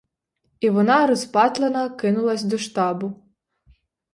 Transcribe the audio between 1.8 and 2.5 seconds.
кинулась